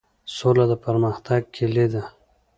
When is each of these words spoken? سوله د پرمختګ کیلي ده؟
سوله 0.35 0.65
د 0.71 0.73
پرمختګ 0.85 1.41
کیلي 1.55 1.85
ده؟ 1.93 2.03